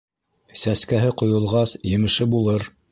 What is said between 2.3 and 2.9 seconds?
булыр.